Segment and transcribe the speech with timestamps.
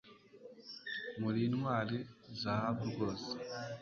[1.21, 1.97] Muri Intwari
[2.39, 3.29] Zahabu rwose